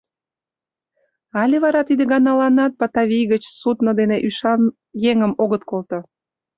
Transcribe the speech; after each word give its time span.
Але 1.41 1.57
вара 1.63 1.81
тиде 1.87 2.03
ганаланат 2.11 2.71
Батавий 2.79 3.25
гыч 3.33 3.43
судно 3.59 3.91
дене 3.99 4.17
ӱшан 4.27 4.61
еҥым 5.11 5.31
огыт 5.43 5.63
колто? 5.69 5.99